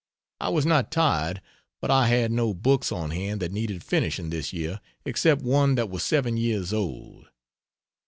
I 0.39 0.49
was 0.49 0.65
not 0.65 0.91
tired, 0.91 1.43
but 1.79 1.91
I 1.91 2.07
had 2.07 2.31
no 2.31 2.55
books 2.55 2.91
on 2.91 3.11
hand 3.11 3.39
that 3.39 3.51
needed 3.51 3.83
finishing 3.83 4.31
this 4.31 4.51
year 4.51 4.81
except 5.05 5.43
one 5.43 5.75
that 5.75 5.91
was 5.91 6.01
seven 6.03 6.37
years 6.37 6.73
old. 6.73 7.27